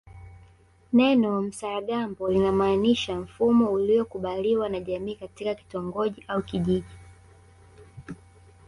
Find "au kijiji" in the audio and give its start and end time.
6.27-6.89